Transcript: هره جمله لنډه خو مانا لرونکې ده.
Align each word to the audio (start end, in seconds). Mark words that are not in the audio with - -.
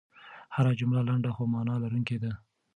هره 0.55 0.71
جمله 0.79 1.01
لنډه 1.09 1.29
خو 1.35 1.43
مانا 1.53 1.75
لرونکې 1.83 2.17
ده. 2.23 2.31